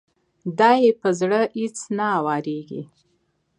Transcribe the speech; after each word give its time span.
دا 0.59 0.71
يې 0.83 0.91
په 1.01 1.09
زړه 1.19 1.39
اېڅ 1.57 1.77
نه 1.97 2.05
اوارېږي. 2.19 2.81